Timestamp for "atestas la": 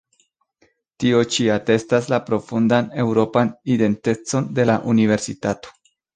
1.55-2.19